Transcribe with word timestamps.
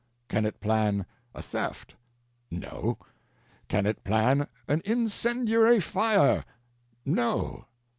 Can 0.29 0.47
it 0.47 0.59
plan 0.59 1.05
a 1.35 1.43
theft? 1.43 1.93
No. 2.49 2.97
Can 3.67 3.85
it 3.85 4.03
plan 4.03 4.47
an 4.67 4.81
incendiary 4.83 5.79
fire? 5.79 6.43
No. 7.05 7.65